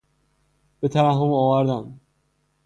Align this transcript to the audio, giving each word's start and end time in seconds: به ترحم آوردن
به 0.79 0.87
ترحم 0.87 1.33
آوردن 1.33 1.99